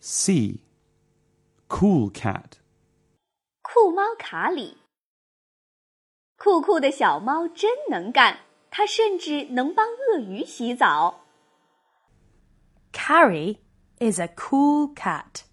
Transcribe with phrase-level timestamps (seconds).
[0.00, 0.60] C.
[1.68, 2.58] Cool cat.
[3.62, 4.78] 酷猫卡里。
[6.36, 11.24] 酷酷的小猫真能干，它甚至能帮鳄鱼洗澡。
[12.92, 13.58] Carrie
[13.98, 15.44] is a cool cat.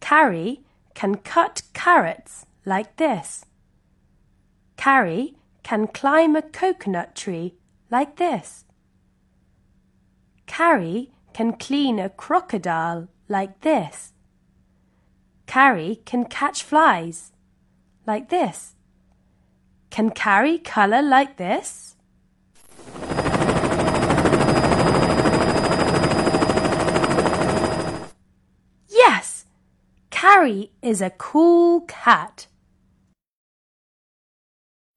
[0.00, 0.64] Carrie
[0.94, 3.44] can cut carrots like this.
[4.76, 7.54] Carrie can climb a coconut tree
[7.88, 8.64] like this.
[10.46, 14.13] Carrie can clean a crocodile like this.
[15.45, 17.31] Carrie can catch flies
[18.05, 18.75] like this.
[19.89, 21.95] Can Carrie colour like this?
[28.89, 29.45] Yes!
[30.09, 32.47] Carrie is a cool cat.